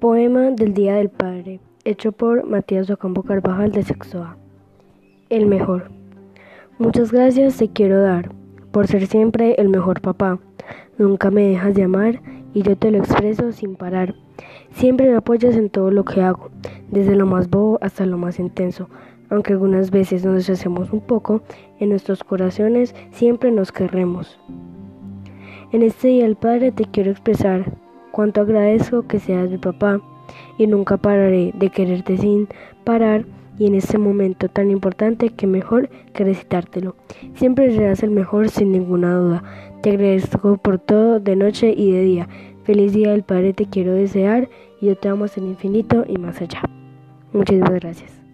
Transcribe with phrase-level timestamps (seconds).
[0.00, 4.36] Poema del Día del Padre, hecho por Matías Ocampo Carvajal de Sexo A.
[5.28, 5.90] El mejor.
[6.78, 8.30] Muchas gracias te quiero dar
[8.70, 10.38] por ser siempre el mejor papá.
[10.98, 12.22] Nunca me dejas de amar
[12.54, 14.14] y yo te lo expreso sin parar.
[14.70, 16.50] Siempre me apoyas en todo lo que hago,
[16.92, 18.88] desde lo más bobo hasta lo más intenso.
[19.30, 21.42] Aunque algunas veces nos deshacemos un poco,
[21.80, 24.38] en nuestros corazones siempre nos querremos.
[25.72, 27.87] En este día del Padre te quiero expresar
[28.18, 30.00] cuánto agradezco que seas mi papá
[30.58, 32.48] y nunca pararé de quererte sin
[32.82, 33.24] parar
[33.60, 36.96] y en este momento tan importante que mejor que recitártelo.
[37.34, 39.44] Siempre serás el mejor sin ninguna duda.
[39.82, 42.28] Te agradezco por todo de noche y de día.
[42.64, 44.48] Feliz día del Padre te quiero desear
[44.80, 46.62] y yo te amo hasta el infinito y más allá.
[47.32, 48.27] Muchísimas gracias.